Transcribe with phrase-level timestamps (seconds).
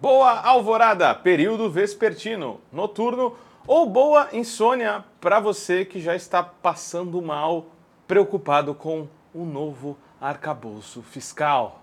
[0.00, 7.66] Boa alvorada, período vespertino, noturno ou boa insônia para você que já está passando mal,
[8.06, 11.82] preocupado com o novo arcabouço fiscal.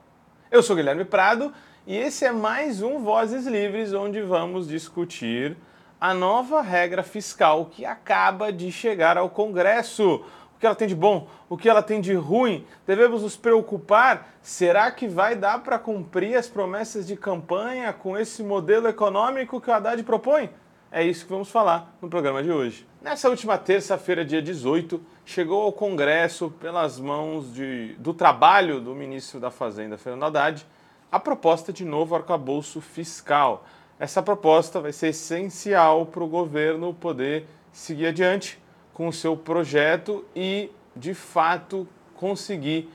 [0.50, 1.52] Eu sou Guilherme Prado
[1.86, 5.58] e esse é mais um Vozes Livres onde vamos discutir
[6.00, 10.24] a nova regra fiscal que acaba de chegar ao Congresso
[10.66, 12.66] que ela tem de bom, o que ela tem de ruim.
[12.88, 18.42] Devemos nos preocupar: será que vai dar para cumprir as promessas de campanha com esse
[18.42, 20.50] modelo econômico que o Haddad propõe?
[20.92, 22.88] É isso que vamos falar no programa de hoje.
[23.02, 29.40] Nessa última terça-feira, dia 18, chegou ao Congresso, pelas mãos de, do trabalho do ministro
[29.40, 30.66] da Fazenda, Fernando Haddad,
[31.12, 33.66] a proposta de novo arcabouço fiscal.
[34.00, 38.65] Essa proposta vai ser essencial para o governo poder seguir adiante
[38.96, 42.90] com o seu projeto e, de fato, conseguir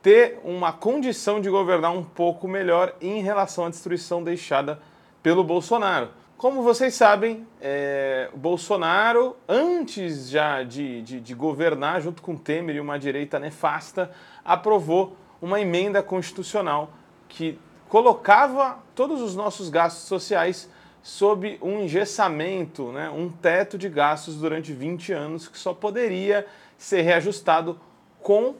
[0.00, 4.80] ter uma condição de governar um pouco melhor em relação à destruição deixada
[5.20, 6.10] pelo Bolsonaro.
[6.36, 12.80] Como vocês sabem, é, Bolsonaro, antes já de, de, de governar, junto com Temer e
[12.80, 14.12] uma direita nefasta,
[14.44, 16.92] aprovou uma emenda constitucional
[17.28, 17.58] que
[17.88, 20.70] colocava todos os nossos gastos sociais
[21.02, 27.02] sob um engessamento, né, um teto de gastos durante 20 anos que só poderia ser
[27.02, 27.78] reajustado
[28.22, 28.54] com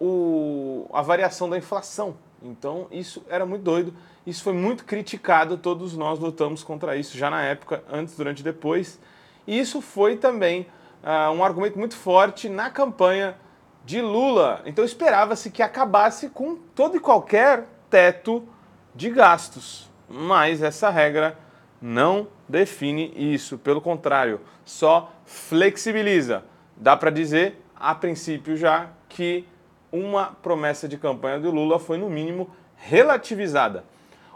[0.00, 2.16] o, a variação da inflação.
[2.42, 3.94] Então isso era muito doido,
[4.26, 8.42] isso foi muito criticado, todos nós lutamos contra isso já na época, antes, durante e
[8.42, 8.98] depois.
[9.46, 10.66] E isso foi também
[11.02, 13.36] uh, um argumento muito forte na campanha
[13.84, 14.62] de Lula.
[14.64, 18.46] Então esperava-se que acabasse com todo e qualquer teto
[18.94, 19.90] de gastos.
[20.08, 21.38] Mas essa regra
[21.84, 26.42] não define isso, pelo contrário, só flexibiliza.
[26.74, 29.46] Dá para dizer, a princípio já, que
[29.92, 33.84] uma promessa de campanha do Lula foi, no mínimo, relativizada.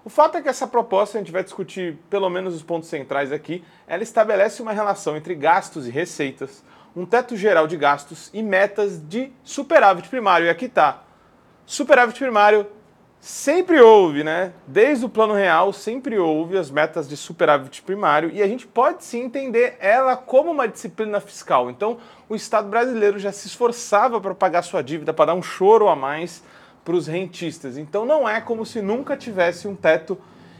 [0.05, 3.33] O fato é que essa proposta, a gente vai discutir pelo menos os pontos centrais
[3.33, 6.63] aqui, ela estabelece uma relação entre gastos e receitas,
[6.95, 10.47] um teto geral de gastos e metas de superávit primário.
[10.47, 11.03] E aqui está.
[11.65, 12.67] Superávit primário
[13.21, 14.53] sempre houve, né?
[14.67, 19.05] Desde o plano real, sempre houve as metas de superávit primário e a gente pode
[19.05, 21.71] sim entender ela como uma disciplina fiscal.
[21.71, 21.99] Então,
[22.29, 25.97] o Estado brasileiro já se esforçava para pagar sua dívida, para dar um choro a
[25.97, 26.43] mais
[26.85, 27.77] para os rentistas.
[27.77, 30.19] Então, não é como se nunca tivesse um teto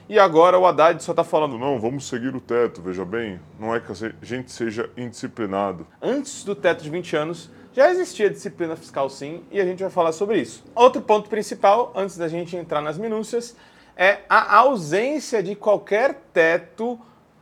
[0.09, 3.75] e agora o Haddad só está falando, não, vamos seguir o teto, veja bem, não
[3.75, 5.87] é que a gente seja indisciplinado.
[6.01, 9.91] Antes do teto de 20 anos, já existia disciplina fiscal sim, e a gente vai
[9.91, 10.65] falar sobre isso.
[10.75, 13.57] Outro ponto principal, antes da gente entrar nas minúcias,
[13.97, 16.99] é a ausência de qualquer teto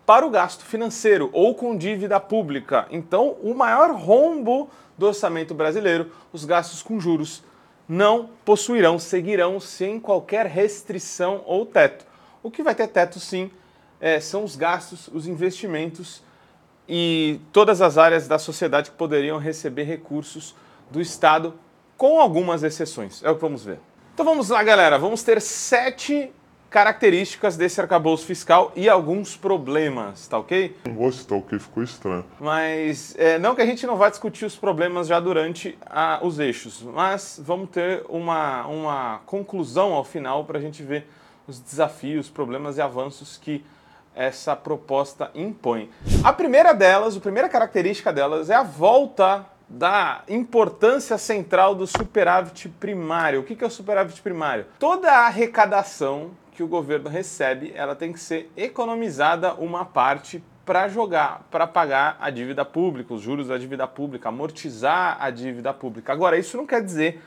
[0.06, 2.86] para o gasto financeiro ou com dívida pública.
[2.90, 7.42] Então, o maior rombo do orçamento brasileiro, os gastos com juros,
[7.88, 12.06] não possuirão, seguirão sem qualquer restrição ou teto.
[12.42, 13.50] O que vai ter teto, sim,
[14.00, 16.22] é, são os gastos, os investimentos
[16.88, 20.54] e todas as áreas da sociedade que poderiam receber recursos
[20.90, 21.54] do Estado,
[21.96, 23.22] com algumas exceções.
[23.24, 23.80] É o que vamos ver.
[24.14, 24.98] Então vamos lá, galera.
[24.98, 26.32] Vamos ter sete
[26.70, 30.76] características desse arcabouço fiscal e alguns problemas, tá ok?
[30.84, 32.24] Não o que ficou estranho.
[32.40, 36.38] Mas é, não que a gente não vá discutir os problemas já durante a, os
[36.38, 41.06] eixos, mas vamos ter uma, uma conclusão ao final para a gente ver
[41.46, 43.64] os desafios, problemas e avanços que
[44.16, 45.90] essa proposta impõe.
[46.24, 52.68] A primeira delas, a primeira característica delas é a volta da importância central do superávit
[52.68, 53.40] primário.
[53.40, 54.66] O que é o superávit primário?
[54.78, 60.88] Toda a arrecadação que o governo recebe, ela tem que ser economizada uma parte para
[60.88, 66.12] jogar, para pagar a dívida pública, os juros da dívida pública, amortizar a dívida pública.
[66.12, 67.22] Agora, isso não quer dizer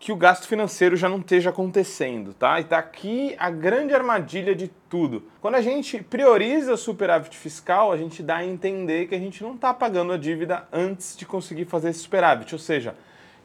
[0.00, 2.60] que o gasto financeiro já não esteja acontecendo, tá?
[2.60, 5.24] E tá aqui a grande armadilha de tudo.
[5.40, 9.42] Quando a gente prioriza o superávit fiscal, a gente dá a entender que a gente
[9.42, 12.94] não está pagando a dívida antes de conseguir fazer esse superávit, ou seja,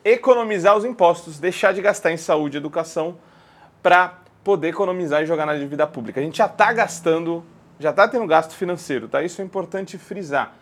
[0.06, 3.18] economizar os impostos, deixar de gastar em saúde e educação
[3.82, 6.20] para poder economizar e jogar na dívida pública.
[6.20, 7.44] A gente já está gastando,
[7.80, 9.24] já está tendo gasto financeiro, tá?
[9.24, 10.54] Isso é importante frisar.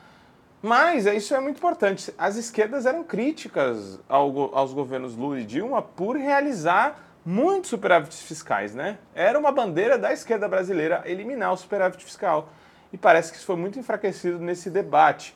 [0.61, 2.13] Mas é, isso é muito importante.
[2.17, 8.75] As esquerdas eram críticas ao, aos governos Lula e Dilma por realizar muitos superávites fiscais,
[8.75, 8.97] né?
[9.15, 12.49] Era uma bandeira da esquerda brasileira eliminar o superávit fiscal.
[12.93, 15.35] E parece que isso foi muito enfraquecido nesse debate.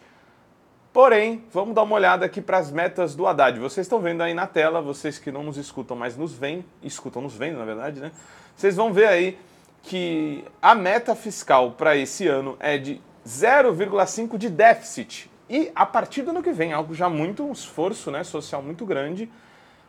[0.93, 3.59] Porém, vamos dar uma olhada aqui para as metas do Haddad.
[3.59, 7.21] Vocês estão vendo aí na tela, vocês que não nos escutam, mas nos veem, escutam
[7.21, 8.11] nos vendo, na verdade, né?
[8.55, 9.37] Vocês vão ver aí
[9.81, 15.29] que a meta fiscal para esse ano é de 0,5 de déficit.
[15.49, 18.85] E a partir do ano que vem, algo já muito, um esforço né, social muito
[18.85, 19.29] grande,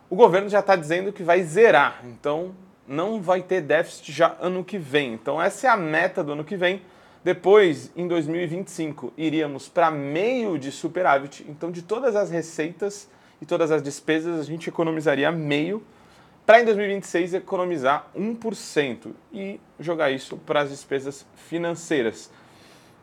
[0.09, 2.01] o governo já está dizendo que vai zerar.
[2.05, 2.55] Então,
[2.87, 5.13] não vai ter déficit já ano que vem.
[5.13, 6.81] Então essa é a meta do ano que vem.
[7.23, 11.45] Depois, em 2025, iríamos para meio de superávit.
[11.49, 13.09] Então, de todas as receitas
[13.41, 15.83] e todas as despesas, a gente economizaria meio
[16.45, 22.31] para em 2026 economizar 1% e jogar isso para as despesas financeiras.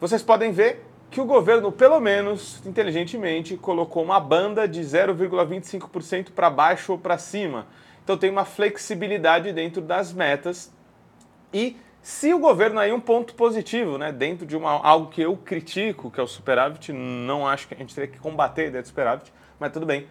[0.00, 6.50] Vocês podem ver que o governo, pelo menos inteligentemente, colocou uma banda de 0,25% para
[6.50, 7.66] baixo ou para cima.
[8.02, 10.72] Então tem uma flexibilidade dentro das metas.
[11.52, 15.36] E se o governo aí um ponto positivo, né, dentro de uma, algo que eu
[15.36, 18.82] critico, que é o superávit, não acho que a gente teria que combater a ideia
[18.82, 20.06] do superávit, mas tudo bem.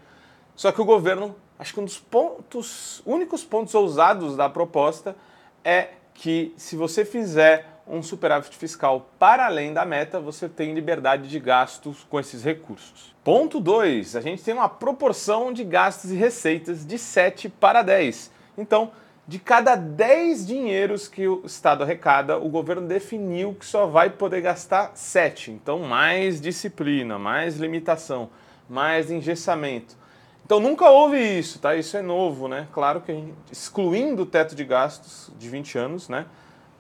[0.56, 5.16] Só que o governo acho que um dos pontos, únicos pontos ousados da proposta
[5.64, 11.28] é que se você fizer um superávit fiscal para além da meta, você tem liberdade
[11.28, 13.14] de gastos com esses recursos.
[13.24, 18.32] Ponto 2, a gente tem uma proporção de gastos e receitas de 7 para 10.
[18.58, 18.92] Então,
[19.28, 24.42] de cada 10 dinheiros que o Estado arrecada, o governo definiu que só vai poder
[24.42, 25.52] gastar 7.
[25.52, 28.30] Então, mais disciplina, mais limitação,
[28.70, 30.04] mais engessamento.
[30.46, 31.76] Então nunca houve isso, tá?
[31.76, 32.68] Isso é novo, né?
[32.74, 36.26] Claro que gente, excluindo o teto de gastos de 20 anos, né?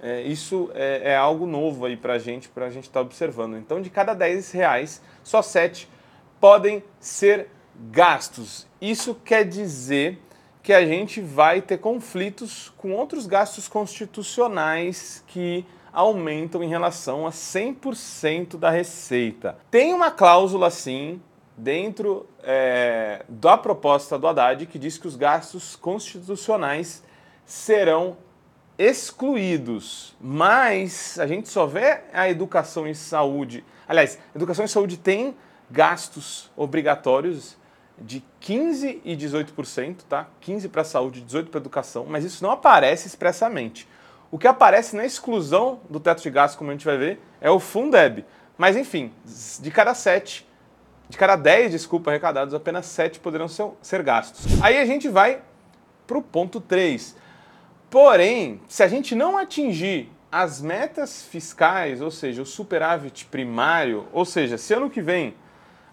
[0.04, 3.06] É, isso é, é, algo novo aí para a gente, para a gente estar tá
[3.06, 3.56] observando.
[3.56, 5.88] Então de cada 10 reais, só 7
[6.42, 7.48] podem ser
[7.90, 8.68] gastos.
[8.82, 10.20] Isso quer dizer
[10.62, 17.30] que a gente vai ter conflitos com outros gastos constitucionais que aumentam em relação a
[17.30, 19.58] 100% da receita.
[19.72, 21.22] Tem uma cláusula, sim,
[21.58, 27.04] dentro é, da proposta do Haddad que diz que os gastos constitucionais
[27.46, 28.18] serão
[28.78, 33.64] excluídos, mas a gente só vê a educação e saúde.
[33.88, 35.36] Aliás, educação e saúde tem
[35.70, 37.58] gastos obrigatórios
[37.98, 40.28] de 15 e 18%, tá?
[40.42, 43.88] 15 para saúde, 18 para educação, mas isso não aparece expressamente.
[44.32, 47.52] O que aparece na exclusão do teto de gastos, como a gente vai ver, é
[47.52, 48.26] o Fundeb.
[48.58, 49.12] Mas enfim,
[49.60, 50.48] de cada sete
[51.14, 54.46] de cada 10, desculpa, arrecadados, apenas 7 poderão ser, ser gastos.
[54.64, 55.42] Aí a gente vai
[56.08, 57.16] para o ponto 3.
[57.94, 64.26] Porém, se a gente não atingir as metas fiscais, ou seja, o superávit primário, ou
[64.26, 65.36] seja, se ano que vem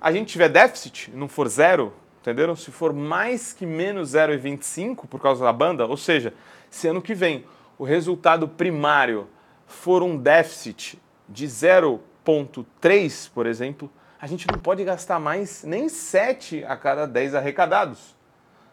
[0.00, 2.56] a gente tiver déficit, não for zero, entenderam?
[2.56, 6.32] Se for mais que menos 0,25 por causa da banda, ou seja,
[6.70, 7.44] se ano que vem
[7.78, 9.28] o resultado primário
[9.66, 10.98] for um déficit
[11.28, 17.34] de 0,3, por exemplo, a gente não pode gastar mais nem 7 a cada 10
[17.34, 18.16] arrecadados.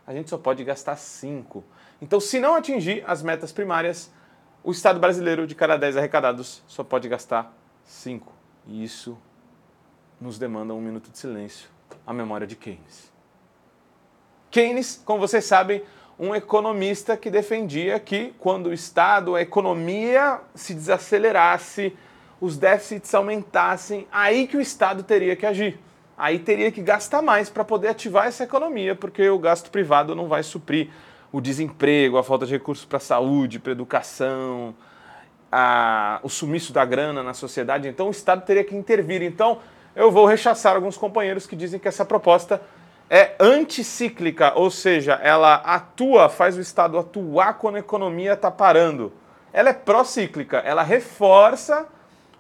[0.08, 1.62] A gente só pode gastar 5.
[2.02, 4.12] Então, se não atingir as metas primárias,
[4.64, 7.54] o Estado brasileiro, de cada 10 arrecadados, só pode gastar
[7.84, 8.32] 5.
[8.68, 9.18] E isso
[10.20, 11.70] nos demanda um minuto de silêncio
[12.06, 13.12] à memória de Keynes.
[14.52, 15.84] Keynes, como vocês sabem,
[16.20, 21.96] um economista que defendia que quando o Estado, a economia se desacelerasse,
[22.42, 25.80] os déficits aumentassem, aí que o Estado teria que agir.
[26.18, 30.28] Aí teria que gastar mais para poder ativar essa economia, porque o gasto privado não
[30.28, 30.90] vai suprir
[31.32, 34.74] o desemprego, a falta de recursos para a saúde, para a educação,
[35.52, 37.88] a, o sumiço da grana na sociedade.
[37.88, 39.22] Então o Estado teria que intervir.
[39.22, 39.60] Então
[39.96, 42.62] eu vou rechaçar alguns companheiros que dizem que essa proposta
[43.10, 49.14] é anticíclica, ou seja, ela atua, faz o Estado atuar quando a economia está parando.
[49.54, 51.88] Ela é pró-cíclica, ela reforça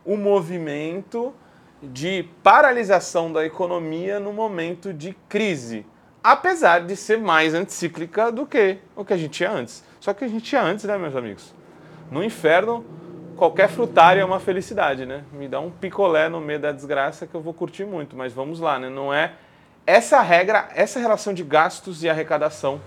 [0.06, 1.34] o movimento
[1.82, 5.86] de paralisação da economia no momento de crise,
[6.24, 9.84] apesar de ser mais anticíclica do que o que a gente tinha antes.
[10.00, 11.54] Só que a gente tinha antes, né, meus amigos?
[12.12, 12.86] No inferno,
[13.36, 15.24] qualquer frutária é uma felicidade, né?
[15.32, 18.60] Me dá um picolé no meio da desgraça que eu vou curtir muito, mas vamos
[18.60, 18.90] lá, né?
[18.90, 19.34] Não é
[19.86, 22.82] essa regra, essa relação de gastos e arrecadação,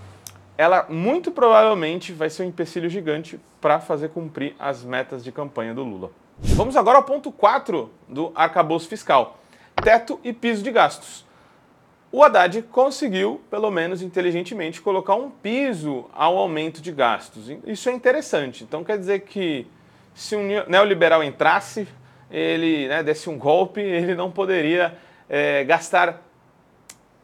[0.59, 5.73] ela muito provavelmente vai ser um empecilho gigante para fazer cumprir as metas de campanha
[5.73, 6.11] do Lula.
[6.39, 9.39] Vamos agora ao ponto 4 do arcabouço fiscal:
[9.83, 11.25] teto e piso de gastos.
[12.13, 17.49] O Haddad conseguiu, pelo menos inteligentemente, colocar um piso ao aumento de gastos.
[17.65, 18.65] Isso é interessante.
[18.65, 19.67] Então quer dizer que
[20.13, 21.87] se um neoliberal entrasse,
[22.29, 24.99] ele né, desse um golpe, ele não poderia
[25.29, 26.21] é, gastar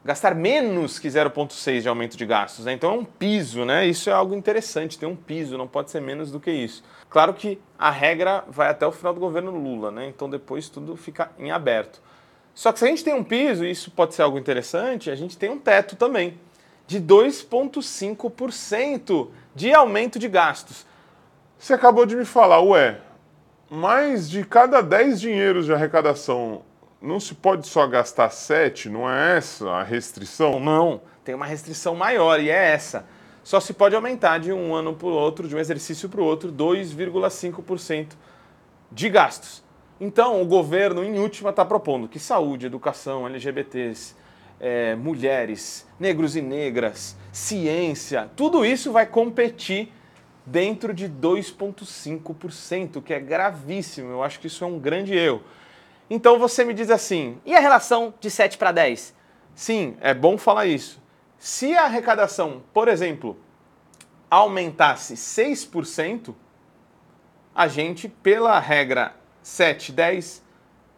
[0.05, 2.65] gastar menos que 0,6 de aumento de gastos.
[2.65, 2.73] Né?
[2.73, 3.85] Então é um piso, né?
[3.85, 6.85] Isso é algo interessante, tem um piso, não pode ser menos do que isso.
[7.11, 10.07] Claro que a regra vai até o final do governo Lula, né?
[10.07, 12.01] Então depois tudo fica em aberto.
[12.57, 15.15] Só que se a gente tem um piso, e isso pode ser algo interessante, a
[15.15, 16.41] gente tem um teto também
[16.87, 20.87] de 2,5% de aumento de gastos.
[21.59, 22.99] Você acabou de me falar, ué,
[23.69, 26.63] mais de cada 10 dinheiros de arrecadação
[26.99, 28.89] não se pode só gastar 7?
[28.89, 30.59] Não é essa a restrição?
[30.59, 33.05] Não, tem uma restrição maior e é essa.
[33.45, 36.25] só se pode aumentar de um ano para o outro, de um exercício para o
[36.25, 38.13] outro, 2,5%
[38.91, 39.66] de gastos.
[40.01, 44.15] Então, o governo, em última, está propondo que saúde, educação, LGBTs,
[44.61, 49.93] é, mulheres, negros e negras, ciência, tudo isso vai competir
[50.45, 54.11] dentro de 2,5%, que é gravíssimo.
[54.11, 55.43] Eu acho que isso é um grande erro.
[56.09, 59.15] Então você me diz assim: e a relação de 7 para 10?
[59.55, 61.03] Sim, é bom falar isso.
[61.39, 63.37] Se a arrecadação, por exemplo,
[64.31, 66.35] aumentasse 6%,
[67.55, 69.15] a gente, pela regra
[69.47, 70.43] 7, 10,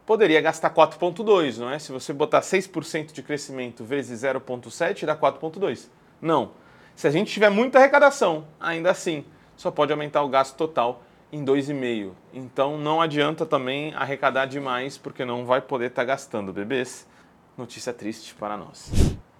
[0.06, 1.78] poderia gastar 4,2, não é?
[1.78, 5.90] Se você botar 6% de crescimento vezes 0,7, dá 4,2.
[6.18, 6.52] Não.
[6.96, 9.22] Se a gente tiver muita arrecadação, ainda assim,
[9.54, 12.12] só pode aumentar o gasto total em 2,5.
[12.32, 17.06] Então não adianta também arrecadar demais, porque não vai poder estar tá gastando, bebês.
[17.54, 18.90] Notícia triste para nós.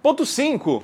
[0.03, 0.83] Ponto 5.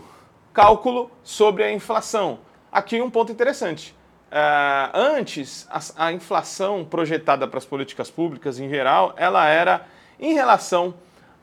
[0.51, 2.39] Cálculo sobre a inflação.
[2.71, 3.95] Aqui um ponto interessante.
[4.35, 9.87] Uh, antes, a, a inflação projetada para as políticas públicas em geral, ela era
[10.19, 10.93] em relação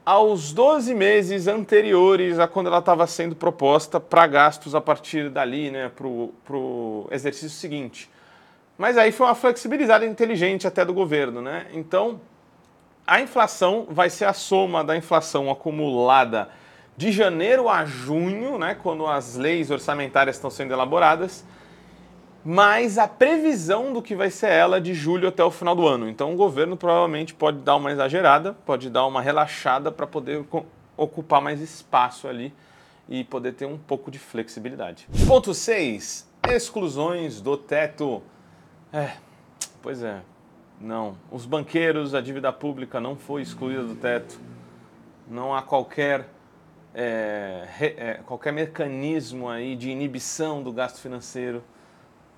[0.05, 5.71] aos 12 meses anteriores a quando ela estava sendo proposta para gastos a partir dali,
[5.71, 8.11] né, para o exercício seguinte.
[8.77, 11.69] Mas aí foi uma flexibilizada inteligente até do governo, né?
[11.73, 12.21] Então,
[13.07, 16.51] a inflação vai ser a soma da inflação acumulada
[16.95, 21.43] de janeiro a junho, né, quando as leis orçamentárias estão sendo elaboradas,
[22.45, 26.09] mais a previsão do que vai ser ela de julho até o final do ano.
[26.09, 30.45] Então o governo provavelmente pode dar uma exagerada, pode dar uma relaxada para poder
[30.97, 32.53] ocupar mais espaço ali
[33.09, 35.09] e poder ter um pouco de flexibilidade.
[35.27, 36.29] Ponto 6.
[36.49, 38.23] Exclusões do teto.
[38.93, 39.13] É,
[39.81, 40.21] pois é.
[40.81, 41.17] Não.
[41.31, 44.41] Os banqueiros, a dívida pública não foi excluída do teto.
[45.29, 46.29] Não há qualquer,
[46.93, 51.63] é, é, qualquer mecanismo aí de inibição do gasto financeiro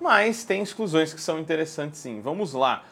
[0.05, 2.21] mas tem exclusões que são interessantes sim.
[2.21, 2.83] Vamos lá.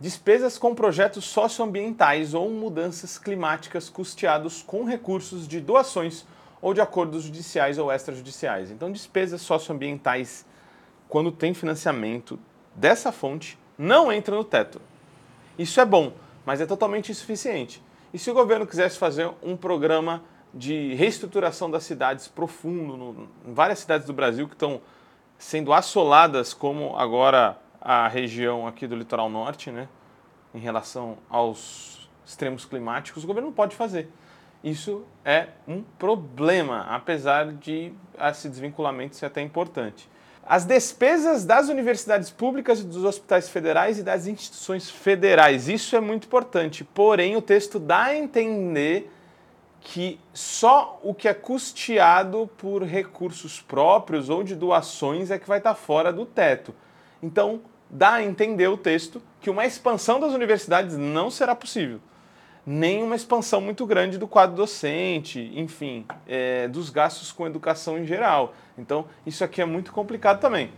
[0.00, 6.26] Despesas com projetos socioambientais ou mudanças climáticas custeados com recursos de doações
[6.60, 8.72] ou de acordos judiciais ou extrajudiciais.
[8.72, 10.44] Então, despesas socioambientais,
[11.08, 12.36] quando tem financiamento
[12.74, 14.82] dessa fonte, não entra no teto.
[15.56, 17.80] Isso é bom, mas é totalmente insuficiente.
[18.12, 20.20] E se o governo quisesse fazer um programa
[20.52, 24.80] de reestruturação das cidades profundo, no, em várias cidades do Brasil que estão
[25.38, 29.88] sendo assoladas, como agora a região aqui do litoral norte, né,
[30.54, 34.10] em relação aos extremos climáticos, o governo não pode fazer.
[34.64, 40.08] Isso é um problema, apesar de esse desvinculamento ser até importante.
[40.44, 45.68] As despesas das universidades públicas, dos hospitais federais e das instituições federais.
[45.68, 46.84] Isso é muito importante.
[46.84, 49.12] Porém, o texto dá a entender
[49.88, 55.58] que só o que é custeado por recursos próprios ou de doações é que vai
[55.58, 56.74] estar fora do teto.
[57.22, 62.00] Então, dá a entender o texto que uma expansão das universidades não será possível,
[62.66, 68.04] nem uma expansão muito grande do quadro docente, enfim, é, dos gastos com educação em
[68.04, 68.54] geral.
[68.76, 70.72] Então, isso aqui é muito complicado também.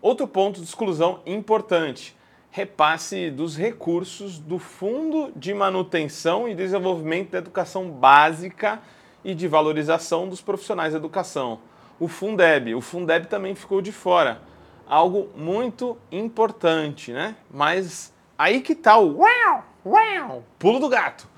[0.00, 2.15] Outro ponto de exclusão importante
[2.56, 8.80] repasse dos recursos do Fundo de Manutenção e Desenvolvimento da Educação Básica
[9.22, 11.60] e de Valorização dos Profissionais da Educação,
[12.00, 12.74] o Fundeb.
[12.74, 14.40] O Fundeb também ficou de fora.
[14.86, 17.36] Algo muito importante, né?
[17.50, 21.28] Mas aí que tá o uau, uau, pulo do gato.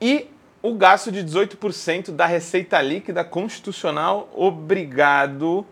[0.00, 0.26] E
[0.62, 5.66] o gasto de 18% da receita líquida constitucional obrigado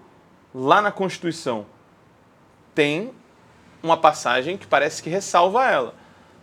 [0.55, 1.65] lá na Constituição.
[2.75, 3.15] Tem
[3.83, 5.95] uma passagem que parece que ressalva ela.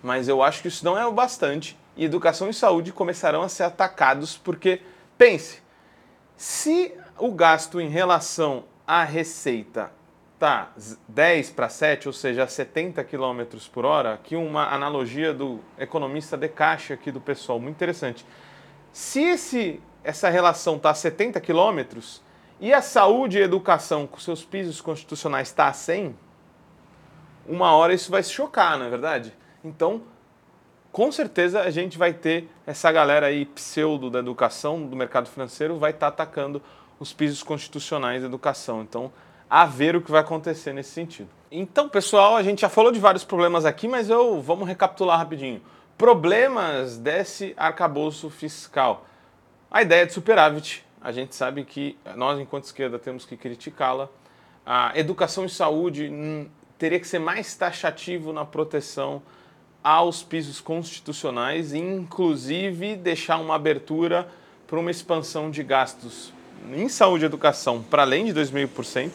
[0.02, 3.50] Mas eu acho que isso não é o bastante e educação e saúde começarão a
[3.50, 4.82] ser atacados porque,
[5.18, 5.62] pense,
[6.36, 9.92] se o gasto em relação à receita
[10.40, 10.72] tá
[11.08, 16.48] 10 para 7, ou seja, 70 km por hora, aqui uma analogia do economista de
[16.48, 18.24] caixa aqui do pessoal, muito interessante.
[18.94, 22.00] Se esse, essa relação está a 70 km
[22.60, 26.16] e a saúde e a educação com seus pisos constitucionais está a 100,
[27.48, 29.34] uma hora isso vai se chocar, não é verdade?
[29.64, 30.02] Então,
[30.92, 35.78] com certeza a gente vai ter essa galera aí pseudo da educação, do mercado financeiro,
[35.78, 36.62] vai estar tá atacando
[37.00, 38.82] os pisos constitucionais da educação.
[38.82, 39.12] Então,
[39.50, 41.30] a ver o que vai acontecer nesse sentido.
[41.52, 45.62] Então, pessoal, a gente já falou de vários problemas aqui, mas eu vamos recapitular rapidinho.
[45.98, 49.06] Problemas desse arcabouço fiscal.
[49.72, 54.10] A ideia de superávit, a gente sabe que nós, enquanto esquerda, temos que criticá-la.
[54.66, 56.48] A educação e saúde hum,
[56.78, 59.22] teria que ser mais taxativo na proteção
[59.84, 64.28] aos pisos constitucionais, inclusive deixar uma abertura
[64.66, 66.34] para uma expansão de gastos
[66.74, 69.12] em saúde e educação para além de 2,5%.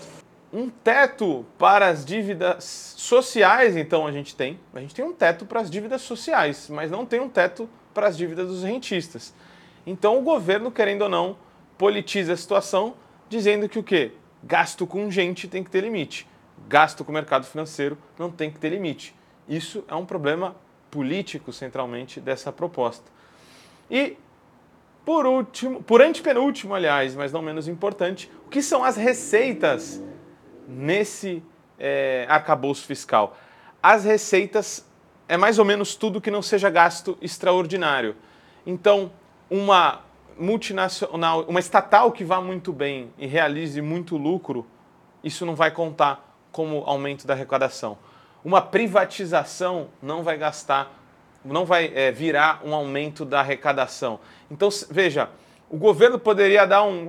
[0.52, 4.59] Um teto para as dívidas sociais, então a gente tem.
[4.75, 8.07] A gente tem um teto para as dívidas sociais, mas não tem um teto para
[8.07, 9.35] as dívidas dos rentistas.
[9.87, 11.37] Então o governo, querendo ou não,
[11.78, 12.95] politiza a situação,
[13.28, 14.12] dizendo que o quê?
[14.42, 16.26] Gasto com gente tem que ter limite.
[16.69, 19.14] Gasto com o mercado financeiro não tem que ter limite.
[19.49, 20.57] Isso é um problema
[20.90, 23.11] político, centralmente, dessa proposta.
[23.90, 24.16] E,
[25.04, 30.02] por último, por antepenúltimo, aliás, mas não menos importante, o que são as receitas
[30.69, 31.42] nesse
[31.78, 33.37] é, arcabouço fiscal?
[33.83, 34.87] As receitas
[35.28, 38.14] é mais ou menos tudo que não seja gasto extraordinário.
[38.66, 39.11] Então,
[39.50, 40.02] uma
[40.38, 44.66] multinacional, uma estatal que vá muito bem e realize muito lucro,
[45.23, 47.99] isso não vai contar como aumento da arrecadação.
[48.44, 50.92] Uma privatização não vai gastar,
[51.44, 54.21] não vai é, virar um aumento da arrecadação.
[54.50, 55.30] Então, veja,
[55.71, 57.09] o governo poderia dar um,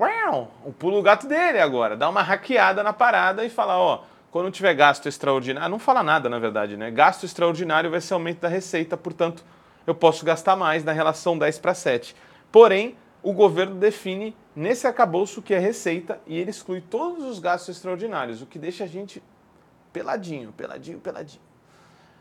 [0.66, 4.74] um pulo gato dele agora, dar uma hackeada na parada e falar, ó, quando tiver
[4.74, 6.90] gasto extraordinário, não fala nada na verdade, né?
[6.90, 9.44] Gasto extraordinário vai ser aumento da receita, portanto,
[9.86, 12.16] eu posso gastar mais na relação 10 para 7.
[12.52, 17.76] Porém, o governo define nesse acabouço que é receita e ele exclui todos os gastos
[17.76, 19.22] extraordinários, o que deixa a gente
[19.94, 21.42] peladinho, peladinho, peladinho.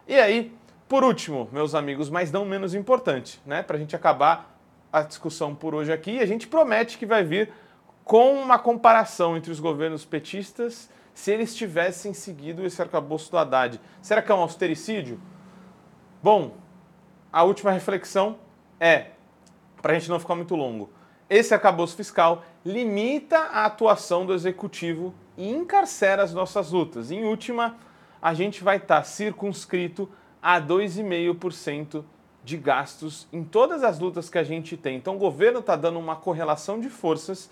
[0.07, 0.55] E aí,
[0.89, 4.59] por último, meus amigos, mas não menos importante, né, para a gente acabar
[4.93, 7.51] a discussão por hoje aqui, a gente promete que vai vir
[8.05, 13.81] com uma comparação entre os governos petistas se eles tivessem seguido esse arcabouço do Haddad.
[14.03, 15.21] Será que é um austericídio?
[16.23, 16.57] Bom,
[17.33, 18.39] a última reflexão
[18.79, 19.13] é
[19.81, 20.91] para a gente não ficar muito longo.
[21.29, 27.11] Esse arcabouço fiscal limita a atuação do executivo e encarcera as nossas lutas.
[27.11, 27.77] Em última,
[28.21, 30.09] a gente vai estar tá circunscrito
[30.43, 32.05] a 2,5%
[32.45, 34.97] de gastos em todas as lutas que a gente tem.
[34.97, 37.51] Então, o governo está dando uma correlação de forças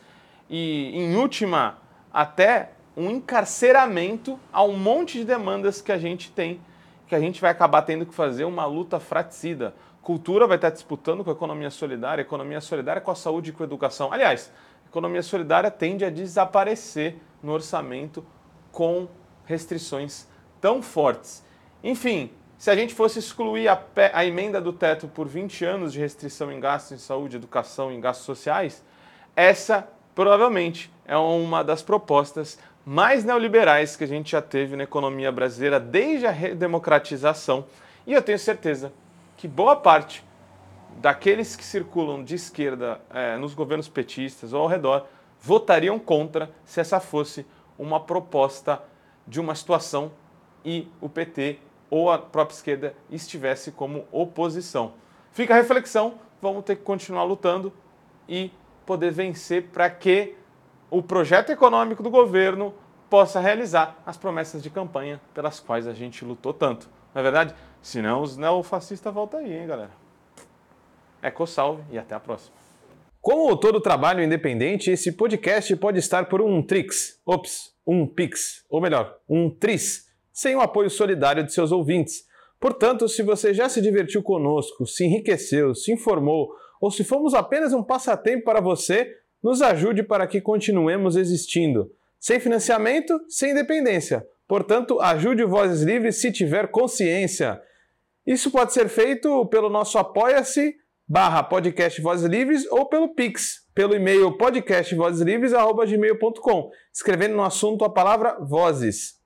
[0.48, 1.78] e, em última,
[2.12, 6.60] até um encarceramento a um monte de demandas que a gente tem,
[7.06, 9.74] que a gente vai acabar tendo que fazer uma luta fraticida.
[10.02, 13.62] Cultura vai estar disputando com a economia solidária, economia solidária com a saúde e com
[13.62, 14.12] a educação.
[14.12, 14.52] Aliás,
[14.84, 18.24] a economia solidária tende a desaparecer no orçamento
[18.72, 19.08] com
[19.44, 20.26] restrições
[20.60, 21.44] tão fortes.
[21.82, 25.98] Enfim, se a gente fosse excluir a, a, emenda do teto por 20 anos de
[25.98, 28.84] restrição em gastos em saúde, educação e em gastos sociais,
[29.34, 35.32] essa provavelmente é uma das propostas mais neoliberais que a gente já teve na economia
[35.32, 37.64] brasileira desde a redemocratização.
[38.06, 38.92] E eu tenho certeza
[39.36, 40.24] que boa parte
[40.98, 45.06] daqueles que circulam de esquerda é, nos governos petistas ou ao redor
[45.40, 47.46] votariam contra se essa fosse
[47.78, 48.82] uma proposta
[49.26, 50.12] de uma situação
[50.64, 54.92] e o PT ou a própria esquerda estivesse como oposição.
[55.32, 57.72] Fica a reflexão, vamos ter que continuar lutando
[58.28, 58.52] e
[58.84, 60.36] poder vencer para que
[60.90, 62.74] o projeto econômico do governo
[63.08, 66.88] possa realizar as promessas de campanha pelas quais a gente lutou tanto.
[67.14, 67.54] Não é verdade?
[67.82, 69.90] Senão os neofascistas voltam aí, hein, galera?
[71.22, 72.59] Eco salve e até a próxima.
[73.20, 78.80] Como todo trabalho independente, esse podcast pode estar por um Trix, ops, um Pix, ou
[78.80, 82.24] melhor, um Tris, sem o apoio solidário de seus ouvintes.
[82.58, 87.74] Portanto, se você já se divertiu conosco, se enriqueceu, se informou, ou se fomos apenas
[87.74, 91.92] um passatempo para você, nos ajude para que continuemos existindo.
[92.18, 94.26] Sem financiamento, sem independência.
[94.48, 97.60] Portanto, ajude o Vozes Livres se tiver consciência.
[98.26, 100.74] Isso pode ser feito pelo nosso apoia-se
[101.10, 108.38] barra podcast Vozes Livres ou pelo Pix, pelo e-mail podcastvozeslivres.gmail.com, escrevendo no assunto a palavra
[108.38, 109.18] Vozes.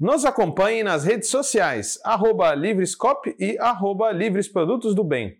[0.00, 5.36] Nos acompanhe nas redes sociais, arroba Livrescop e arroba Livres Produtos do Bem.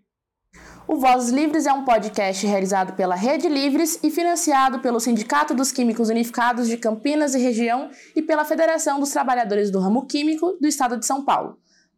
[0.86, 5.72] O Vozes Livres é um podcast realizado pela Rede Livres e financiado pelo Sindicato dos
[5.72, 10.68] Químicos Unificados de Campinas e Região e pela Federação dos Trabalhadores do Ramo Químico do
[10.68, 11.56] Estado de São Paulo.